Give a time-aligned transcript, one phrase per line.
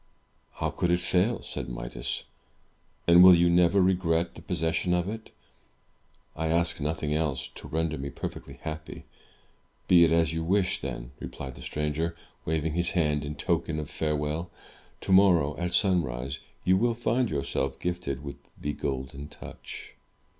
[0.53, 2.23] "How could it fail?" said Midas.
[3.07, 5.29] "And will you never regret the possession of it?"
[6.35, 9.05] "I ask nothing else, to render me perfectly happy."
[9.87, 13.91] "Be it as you wish, then," replied the stranger, waving his hand in token of
[13.91, 14.49] farewell.
[15.01, 19.93] "Tomorrow, at sunrise, you will find yourself gifted with the Golden Touch."